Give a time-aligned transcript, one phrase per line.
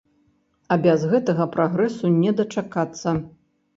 [0.75, 3.09] А без гэтага прагрэсу не дачакацца.